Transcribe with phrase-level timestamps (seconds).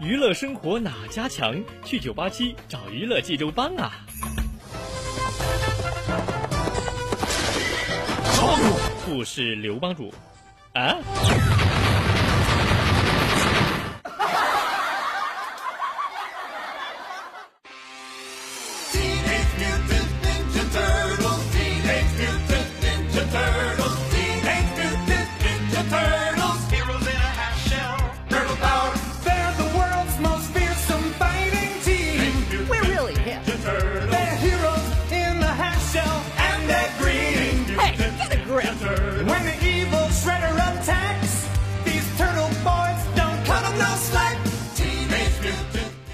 [0.00, 1.62] 娱乐生活哪家强？
[1.84, 3.92] 去九八七找娱乐济州帮啊！
[9.04, 10.10] 不是刘帮主
[10.72, 10.96] 啊。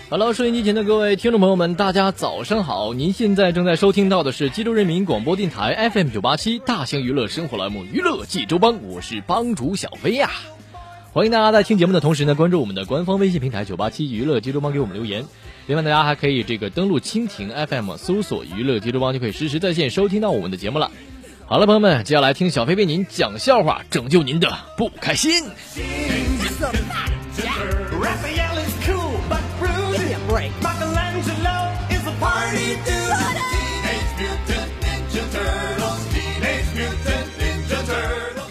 [0.09, 2.95] Hello，收音机前的各位听众朋友们，大家早上好！
[2.95, 10.31] 您现在正在收听到的是济州人民广播电台 FM 九八七大型娱乐生活栏目《娱乐济州帮》，我是帮主小飞呀。
[11.12, 15.25] 欢迎大家在听节目的同时呢，关注我们的官方微信平台九八七娱乐济州帮，给我们留言。
[15.67, 20.89] 另外，大家还可以这个登录蜻蜓 FM，搜索“娱乐济州帮”，就可以实时在线收听到我们的节目了。
[21.47, 25.43] 好了，朋友们，接下来听小飞为您讲笑话，拯救您的不开心。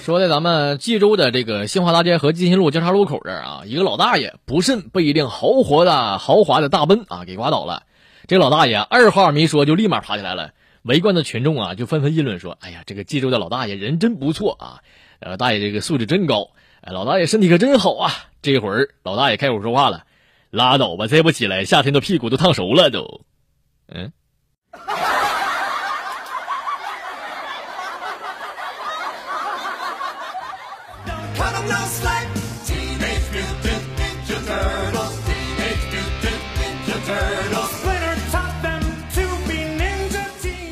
[0.03, 7.83] 说在咱们济州的这个新华大街和金新路交叉路口这儿啊，一个老大爷不慎被一辆豪华的豪华的大奔啊给刮倒了。
[8.27, 10.51] 这老大爷二话没说就立马爬起来了。
[10.83, 14.81] 围观的群众啊就纷纷议论说：“哎呀，这个济州的老大爷人真不错啊，
[15.19, 16.49] 呃，大爷这个素质真高，
[16.81, 18.11] 哎，老大爷身体可真好啊。”
[18.41, 20.03] 这会儿老大爷开口说话了
[20.55, 23.21] ：“拉倒吧，再不起来，夏天的屁股都烫熟了都。”
[23.93, 24.11] 嗯。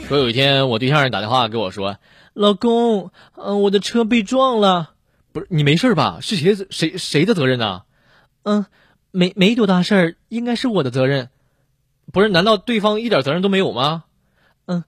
[0.08, 1.98] 说有一天我对象打电话给我说
[2.34, 4.92] ：“老公，嗯，我的车被撞了。”
[5.34, 6.20] 不是你没事吧？
[6.22, 7.82] 是谁谁谁的责任呢？
[8.44, 8.68] 嗯，
[9.14, 11.30] 没没多大事儿，应该是我的责任。
[12.12, 12.30] 不是？
[12.30, 14.06] 难道对方一点责任都没有吗？
[14.66, 14.84] 嗯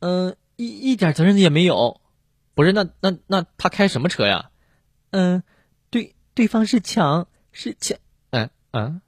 [0.00, 2.00] 嗯，一一点责任也没有。
[2.54, 2.72] 不是？
[2.72, 4.50] 那那那他开什么车呀？
[5.10, 5.42] 嗯，
[5.90, 7.98] 对，对方是抢，是抢。
[8.30, 9.00] 嗯嗯。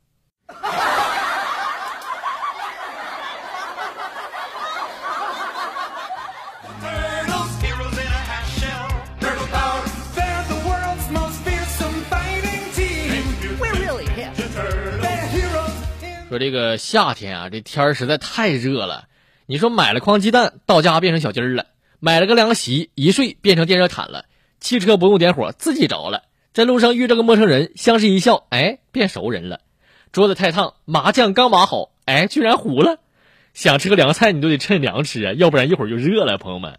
[16.32, 19.04] 说这个夏天啊，这天儿实在太热了。
[19.44, 21.64] 你说买了筐鸡蛋，到家变成小鸡儿了；
[22.00, 24.24] 买了个凉席，一睡变成电热毯了。
[24.58, 26.22] 汽车不用点火，自己着了。
[26.54, 29.60] 在路上遇着个陌生人，相视一笑，哎，变熟人了。
[30.10, 32.98] 桌子太烫，麻将刚码好，哎，居然糊了。
[33.52, 36.78] 想吃个凉菜，你都得趁凉吃啊，要不然一会儿就热了，朋友们。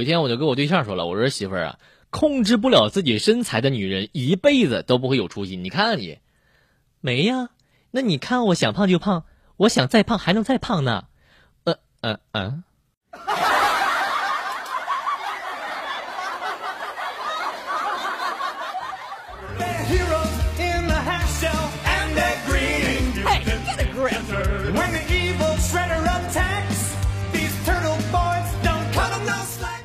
[0.00, 1.78] 有一天，我就跟我对象说了，我说媳妇儿啊，
[2.08, 5.56] 控制不了自己身材的女人，一辈子都不会有出息。
[5.56, 6.20] 你看你，
[7.02, 7.50] 没呀？
[7.90, 9.24] 那你看我想胖就胖，
[9.58, 11.04] 我想再胖还能再胖呢。
[11.64, 12.64] 呃呃呃。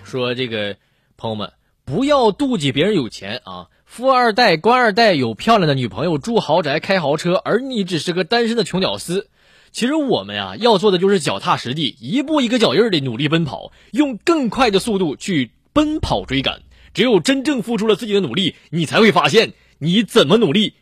[0.06, 0.78] 说这个
[1.18, 1.52] 朋友们
[1.84, 9.30] 不要妒忌别人有钱啊，富二代、官二代有漂亮的女朋友，住豪宅、开豪车，而你只是个单身的穷屌丝。
[9.72, 16.62] 其实我们呀要做的就是脚踏实地，一步一个脚印的努力奔跑，用更快的速度去奔跑追赶。
[16.94, 20.76] 只有真正付出了自己的努力，你才会发现你怎么努力，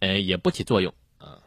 [0.00, 1.38] 呃，也不起作用啊。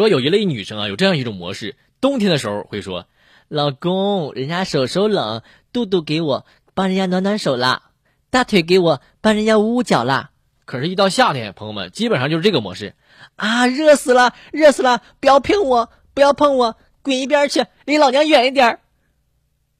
[0.00, 3.06] 说有一类女生啊，有这样一种模式：冬天的时候会说，
[3.48, 5.42] 老公，人家手手冷，
[5.74, 7.90] 肚肚给我帮人家暖暖手啦，
[8.30, 10.30] 大腿给我帮人家捂捂脚啦。
[10.64, 12.94] 可是，一到夏天，朋友们基本上就是这个模式
[13.36, 18.78] 啊，热死了，热死了，不要碰我，不要碰我，滚一边去，离老娘远一点。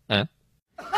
[0.09, 0.29] 嗯。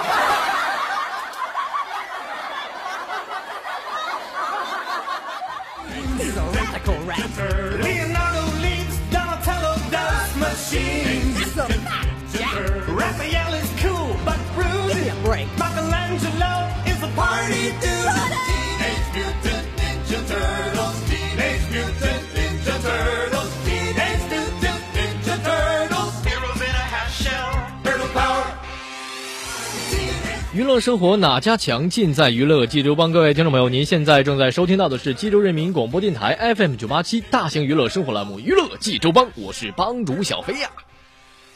[30.55, 31.89] 娱乐生活哪家强？
[31.89, 33.11] 尽在娱乐济州帮。
[33.11, 40.71] 各位听众朋友，您现在正在收听到的是济州人民广播电台 FM 九八七大型娱乐生活栏目《娱乐济州帮》，我是帮主小飞呀。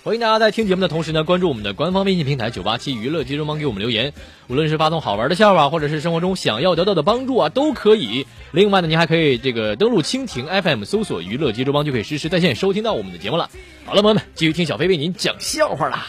[0.07, 4.13] 欢迎大家在听节目的同时呢，关注我们的官方微信平台九八七娱乐济州帮，给我们留言。
[4.47, 8.25] 无论是发送好玩的笑话，或者是生活中想要得到的帮助啊，都可以。
[8.53, 13.51] 另外呢，您还可以这个登录蜻蜓 FM，搜索“娱乐济州帮”，就可以实时在线收听到我们的节目了。
[13.85, 16.07] 好了，朋友们，继续听小飞为您讲笑话啦。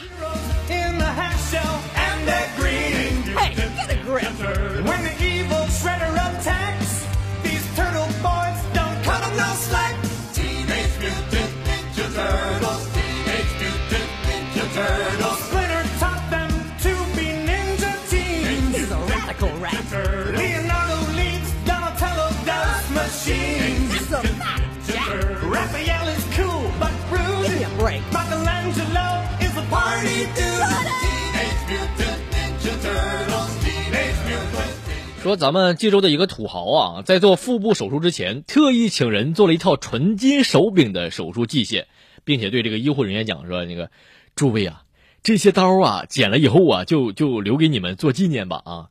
[35.27, 41.83] 说咱们济州的一个土豪啊，在做腹部手术之前，特意请人做了一套纯金手柄的手术器械，
[42.23, 43.91] 并且对这个医护人员讲说：“那个
[44.37, 44.83] 诸位啊，
[45.23, 48.87] 这些刀啊，剪了以后啊，就就留给你们做纪念吧啊。”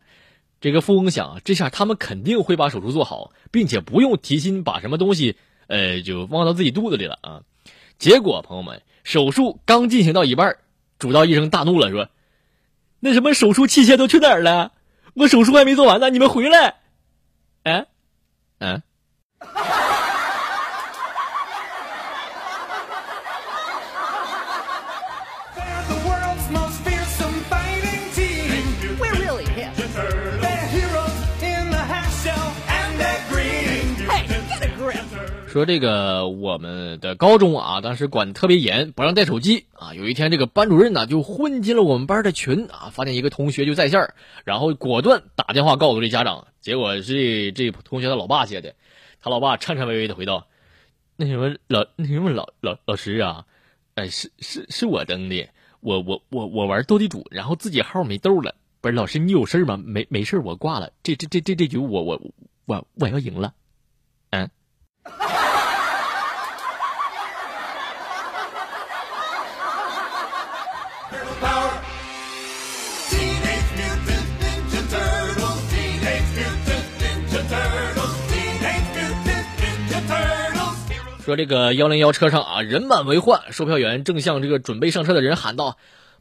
[0.61, 5.37] 这个富翁想，这下他们肯定会把手术做好，并且不用提心把什么东西
[5.69, 7.41] 呃就忘到自己肚子里了啊。
[7.99, 10.59] 结果朋友们，手术刚进行到一半，
[10.99, 12.11] 主刀医生大怒了，说
[13.01, 14.73] ：“那什么手术器械都去哪儿了？”
[15.17, 16.75] 我手术还没做完呢，你们回来。
[17.65, 17.87] 哎，
[18.59, 18.83] 嗯。
[35.57, 39.95] 说这个我们的高中啊，当时管特别严，不让带手机啊。
[39.95, 44.15] 有一天，这个班主任呢就混进了我们班的群啊，发现一个同学就在线儿
[44.45, 46.47] 然后果断打电话告诉这家长。
[46.61, 48.75] 结果是这同学的老爸接的，
[49.19, 50.47] 他老爸颤颤巍巍的回道
[51.17, 53.47] ：“那什么老那什么老老老师啊，
[53.95, 55.49] 哎是是是我登的，
[55.81, 58.55] 我我我我玩斗地主，然后自己号没豆了。
[58.83, 59.81] 不是老师你有事吗？
[59.83, 60.91] 没没事我挂了。
[61.03, 62.21] 这这这这这局我我
[62.67, 63.55] 我我要赢了，
[81.27, 85.77] 说这个幺零幺车上啊，人满为患，售票员正向这个准备上车的人喊道：“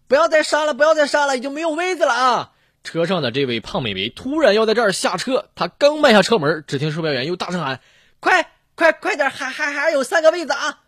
[0.10, 7.82] 不要再杀了，不要再杀了，已经没有位子了啊！”车上的这位胖美眉突然要在这儿下车，她刚迈下车门，只听售票员又大声喊
[8.20, 10.80] ：“快快快点，还还还有三个位子啊！”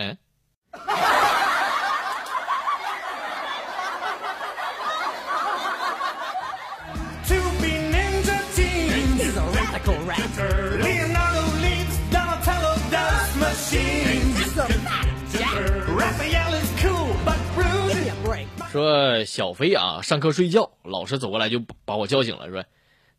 [0.00, 0.16] 哎。
[19.32, 22.66] 小飞啊，上课睡觉，老师走过来就把我叫醒了，说：“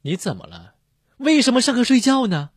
[0.03, 0.75] 你怎么了？
[1.17, 2.51] 为什么上课睡觉呢？”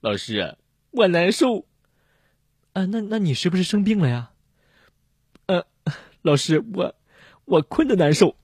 [0.00, 0.58] 老师，
[0.90, 1.64] 我难受。
[2.74, 4.32] 啊，那那你是不是生病了呀？
[5.46, 5.64] 呃，
[6.20, 6.94] 老师，我
[7.46, 8.36] 我困的难受。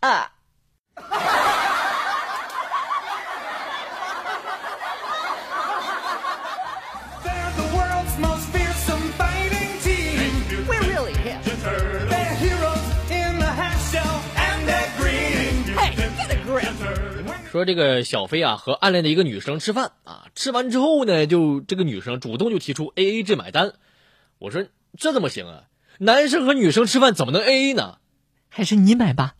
[0.00, 0.32] 啊。
[17.60, 23.74] 说这个小飞啊和暗恋的一个女生吃饭啊，吃完之后呢，就这个女生主动就提出 A A 制买单。
[24.38, 24.64] 我说
[24.96, 25.64] 这怎么行啊？
[25.98, 27.98] 男生和女生吃饭怎么能 A A 呢？
[28.48, 29.34] 还是你买吧。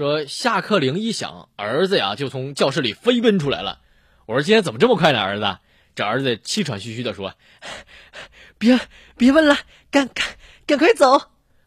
[0.00, 3.80] 说下课铃一响，儿子呀就从教室里飞奔出来了。
[4.24, 5.58] 我说今天怎么这么快呢，儿子？
[5.94, 7.34] 这儿子气喘吁吁的说
[8.56, 8.80] ：“别
[9.18, 9.58] 别问了，
[9.90, 10.24] 赶赶
[10.64, 11.20] 赶快走！”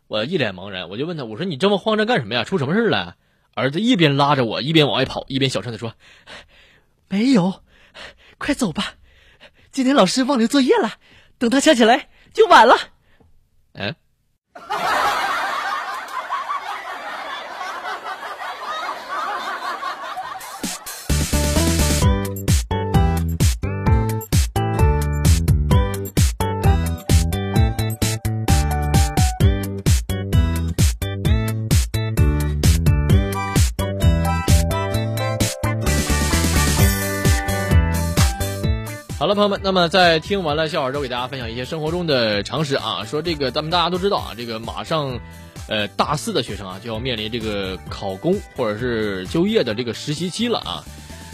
[0.10, 2.44] 我一脸茫然，我就问他：“我说你这么慌张干什么呀？
[2.44, 3.18] 出什么事了？”
[3.54, 5.94] 儿子一边拉着我，一边往外跑，一边小声的说
[7.10, 7.62] ：“没有，
[8.40, 8.96] 快走吧，
[9.72, 10.94] 今天老师忘留作业了，
[11.38, 12.76] 等他想起来就晚了。”
[13.78, 13.96] 哎。
[39.36, 43.04] 朋友们，那么在听完了笑话之后，给大家分享一些生活中的常识啊。
[43.06, 45.20] 说这个，咱们大家都知道啊，这个马上，
[45.68, 50.84] 呃，大四的学生啊，就要面临这个考公或者是就业的这个实习期了啊。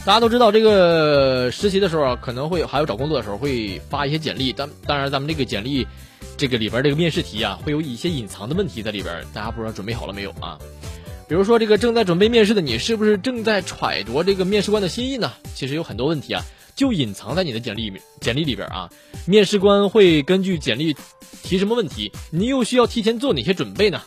[0.06, 5.86] 大家都知道，这个实习的时候啊，可能会还有找工作的时候会发一些简历，但当然咱们这个简历
[6.38, 10.58] 这个里边这个面试题啊，会有一些隐藏的问题在里边，大家不知道准备好了没有啊？
[11.28, 15.32] 比如说，这个正在准备面试的你，是不是正在揣度这个面试官的心意呢？
[15.54, 16.44] 其实有很多问题啊。
[16.80, 18.90] 就隐藏在你的简历简历里边啊，
[19.28, 20.96] 面试官会根据简历
[21.44, 24.02] 提什么问题，你又需要提前做哪些准备呢？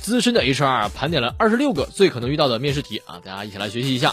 [0.00, 4.12] 资深的 HR 盘点了二十六个最可能遇到的面试题啊，大家一起来学习一下。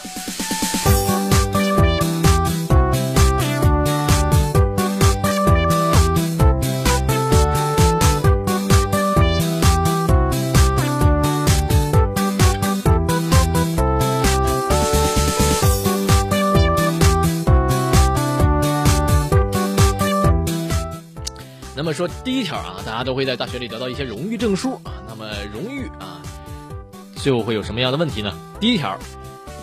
[21.94, 25.04] 说第一条啊，大家都会在大学里得到一些荣誉证书啊。
[25.08, 26.22] 那么荣誉啊，
[27.16, 28.34] 就会有什么样的问题呢？
[28.60, 28.98] 第一条，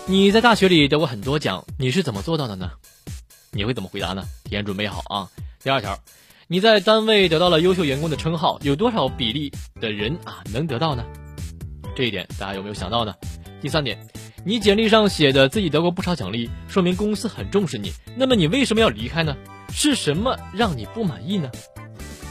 [0.07, 2.71] 你在大学里得过很多奖，你是怎么做到的呢？
[3.53, 4.25] 你会怎么回答呢？
[4.45, 5.29] 提前准备好啊。
[5.63, 5.99] 第二条，
[6.47, 11.05] 你在单位得到了优秀员工的称号，有多少比例的人啊能得到呢？
[11.95, 13.15] 这一点大家有没有想到呢？
[13.61, 13.99] 第三点，
[14.45, 17.93] 你简历上写的自己得过不少奖励，说明公司很重视你。
[18.17, 19.35] 那么你为什么要离开呢？
[19.73, 21.51] 是什么让你不满意呢？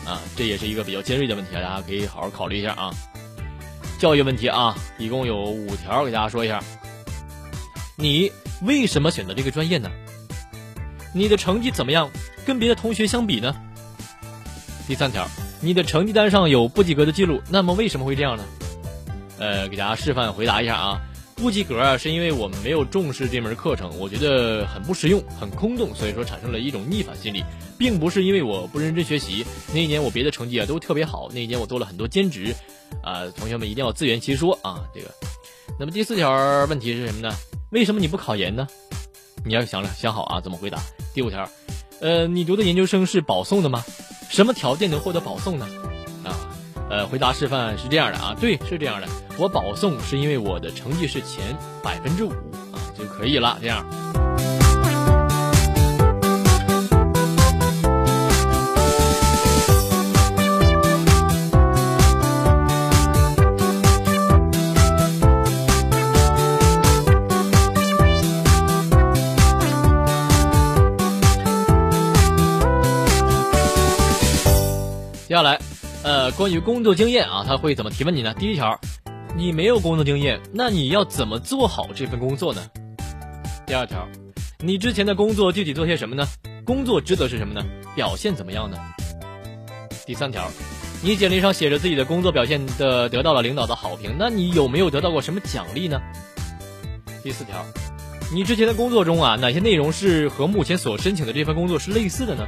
[0.06, 2.92] 啊，这也是一个比较尖锐的问题啊，大家可以好好考虑一下啊。
[3.98, 6.62] 教育问题啊，一共有五条，给大家说一下。
[7.96, 8.32] 你
[8.62, 9.90] 为什么选择这个专业呢？
[11.14, 12.10] 你的成绩怎么样？
[12.46, 13.56] 跟别的同学相比呢？
[14.88, 15.28] 第三条，
[15.62, 18.44] 你的成绩单上有不及格的记录，那么为什么会这样呢？
[19.40, 21.02] 呃，给大家示范回答一下啊。
[21.36, 27.44] 不及格啊，是因为我们没有重视这门课程，我觉得很不实用，很空洞，所以说产生了一种逆反心理，
[27.77, 29.46] 并不是因为我不认真学习。
[29.74, 32.56] 那一年我别的成绩啊都特别好，那一年我做了很多兼职，
[33.04, 35.12] 啊，同学们一定要自圆其说啊，这个。
[35.77, 37.36] 那么第四条问题是什么呢？
[37.72, 38.65] 为什么你不考研呢？
[39.44, 40.80] 你要想想好啊，怎么回答。
[41.13, 41.48] 第五条，
[42.00, 43.84] 呃，你读的研究生是保送的吗？
[44.30, 45.68] 什么条件能获得保送呢？
[46.89, 49.08] 呃，回答示范是这样的啊，对，是这样的。
[49.38, 52.30] 我保送是因为我的成绩是前百分之五
[52.72, 53.86] 啊就可以了，这样。
[75.27, 75.75] 接下来。
[76.06, 78.32] 呃，关于工作经验啊，他会怎么提问你呢？
[78.38, 78.80] 第一条，
[79.36, 82.62] 你没有工作经验，那你要怎么做好这份工作呢？
[83.66, 84.08] 第二条，
[84.60, 86.24] 你之前的工作具体做些什么呢？
[86.64, 87.66] 工作职责是什么呢？
[87.96, 88.78] 表现怎么样呢？
[90.06, 90.48] 第三条，
[91.02, 96.00] 你简历上写着自己的工作表现的得到了领导的好评，那你有没有得到过什么奖励呢？
[97.24, 97.66] 第四条，
[98.32, 102.48] 你之前的工作中啊，哪些内容是和目前所申请的这份工作是类似的呢？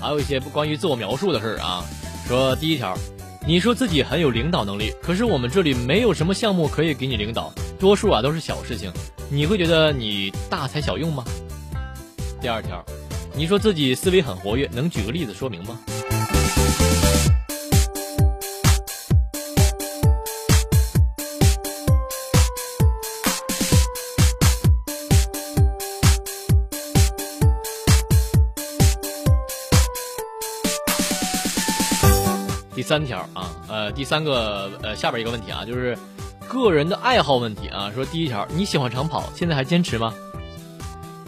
[0.00, 1.84] 还有一些不关于自我描述的事儿啊。
[2.28, 2.94] 说第一条，
[3.46, 8.92] 你说自己很有领导能力，可是我们这里没有什么项目可以给你领导，多数啊都是小事情，
[9.30, 11.24] 你会觉得你大材小用吗？
[12.38, 12.84] 第二条，
[13.34, 15.80] 你说自己思维很活跃，能举个例子说明吗？
[32.78, 35.98] 第三条啊，呃，第三个呃，下边一个问题啊，就是
[36.46, 37.90] 个人的爱好问题啊。
[37.92, 40.14] 说第一条，你喜欢长跑，现在还坚持吗？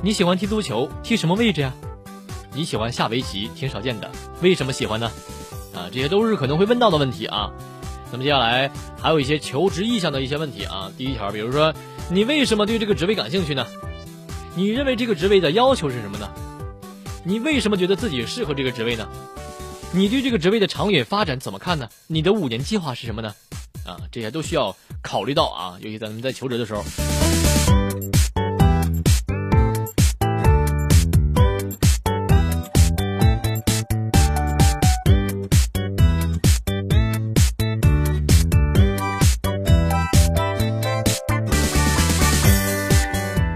[0.00, 1.72] 你喜欢踢足球，踢什么位置呀？
[2.54, 4.08] 你喜欢下围棋，挺少见的，
[4.40, 5.10] 为什么喜欢呢？
[5.74, 7.50] 啊，这些都是可能会问到的问题啊。
[8.12, 8.70] 那么接下来
[9.02, 10.88] 还有一些求职意向的一些问题啊。
[10.96, 11.74] 第一条，比如说
[12.12, 13.66] 你为什么对这个职位感兴趣呢？
[14.54, 16.30] 你认为这个职位的要求是什么呢？
[17.24, 19.08] 你为什么觉得自己适合这个职位呢？
[19.92, 21.88] 你对这个职位的长远发展怎么看呢？
[22.06, 23.34] 你的五年计划是什么呢？
[23.84, 26.84] 啊，这些都需要考虑到啊，尤其咱们在求职的时候。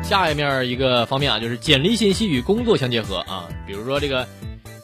[0.03, 3.49] 下面一个方面啊，就是简历信息与工作相结合啊。
[3.67, 4.27] 比如说这个，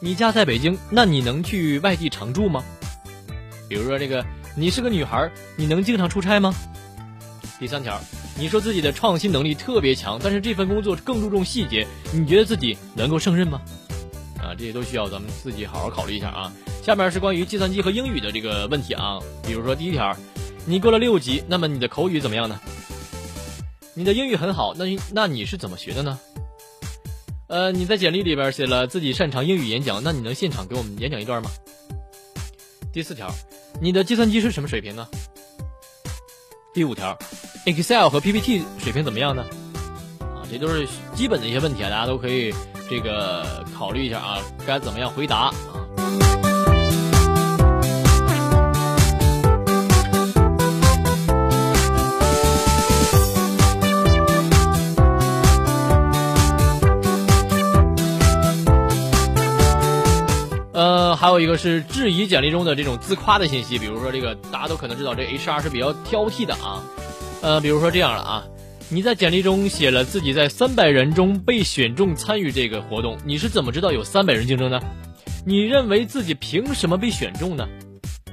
[0.03, 2.63] 你家在北京，那你能去外地常住吗？
[3.69, 6.51] 比如说这个，你是个女孩，你能经常出差吗？
[7.59, 8.01] 第三条，
[8.35, 13.61] 你说自己的创新能力特别强，但是这份工作更注重细节，你觉得自己能够胜任吗？
[14.39, 16.51] 啊，这些都需要咱们自己好好考虑一下啊。
[16.81, 19.19] 下面是关于计算机和英语的这个问题啊。
[19.45, 20.17] 比如说第一条，
[20.65, 22.59] 你过了六级，那么你的口语怎么样呢？
[23.93, 26.19] 你的英语很好，那那你是怎么学的呢？
[27.51, 31.51] 呃，你在简历里边写了自己擅长英语演讲，那你能现场给我们演讲一段吗？
[32.93, 33.29] 第四条，
[33.81, 35.05] 你的计算机是什么水平呢？
[36.73, 37.19] 第五条
[37.65, 39.43] ，Excel 和 PPT 水平怎么样呢？
[40.21, 42.53] 啊，这都是基本的一些问题啊，大家都可以
[42.89, 45.53] 这个考虑一下啊，该怎么样回答啊？
[61.21, 66.81] 还有一个是质疑简历中的这种自夸的信息，比如说这个大家都可能知道，这 HR 是比较挑剔的啊。
[67.43, 68.43] 呃，比如说这样了啊，
[68.89, 74.79] 你在简历中写了自己在三百人中被选中参与这个活动，你是怎么知道有三百人竞争呢？
[75.45, 77.69] 你认为自己凭什么被选中呢？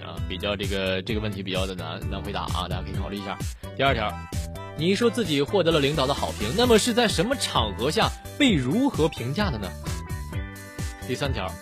[0.03, 3.37] 啊，比较这个这个问题比较的难难回答啊，大家可以考虑一下。
[3.77, 4.11] 第二条，
[4.79, 9.69] 你说自己获得了领导的好评，那么是在什么场合下被如何评价的呢？
[11.07, 11.53] 第三条。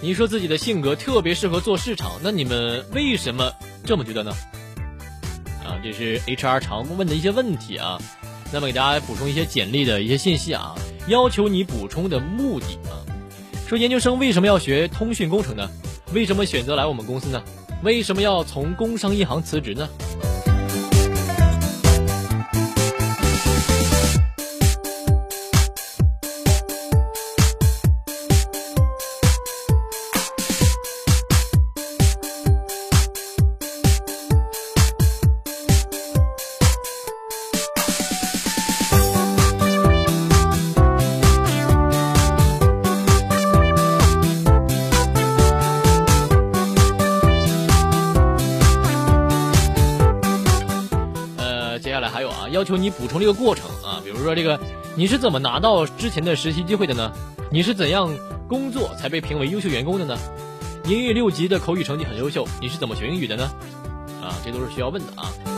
[0.00, 3.50] 你说自己的性格特别适合做市场，那你们为什么
[3.84, 4.30] 这么觉得呢？
[5.64, 7.98] 啊，这是 HR 常问的一些问题啊。
[8.52, 10.74] 那么给大家补充一些简历的一些信息啊，
[11.08, 12.94] 要求你补充的目的啊，
[13.66, 15.68] 说研究生为什么要学通讯工程呢？
[16.12, 17.42] 为什么选择来我们公司呢？
[17.82, 19.88] 为什么要从工商银行辞职呢？
[52.86, 54.60] 你补充这个过程啊，比如说这个，
[54.94, 57.10] 你是怎么拿到之前的实习机会的呢？
[57.50, 58.08] 你是怎样
[58.46, 60.16] 工作才被评为优秀员工的呢？
[60.84, 63.50] 英语六级的口语成绩很优秀，你是怎么学英语的呢？
[64.22, 65.55] 啊，这都是需要问的啊。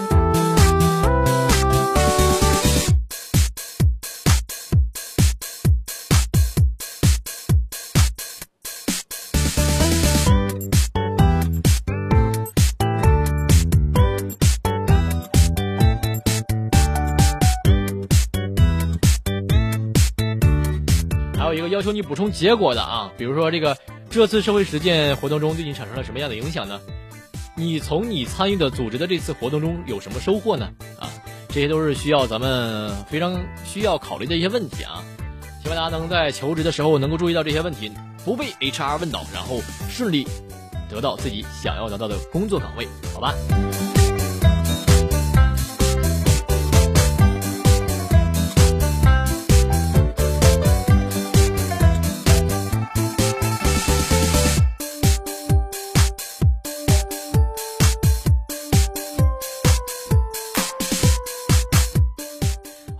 [21.79, 23.79] 要求你补充结果的啊，比如说这个
[24.11, 26.81] 这次社会实践活动中对你产生了什么样的影响呢？
[27.55, 30.71] 你从你参与的组织的这次活动中有什么收获呢？
[30.99, 31.09] 啊，
[31.49, 35.05] 这些都是需要咱们非常需要考虑的一些问题啊。
[35.63, 37.93] 希望大家能在求职的时候能够注意到这些问题，
[38.25, 40.27] 不被 HR 问到，然后顺利
[40.91, 43.33] 得到自己想要得到的工作岗位，好吧？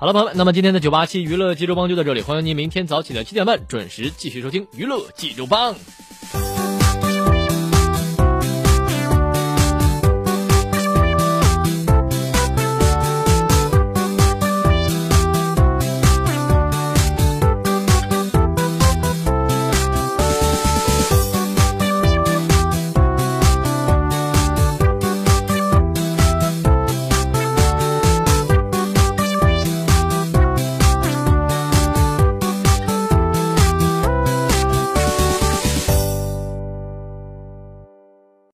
[0.01, 5.75] 好了，朋友们，那么今天的九八七娱乐济州帮就到这里，欢迎您明天早起的七点半准时继续收听娱乐济州帮。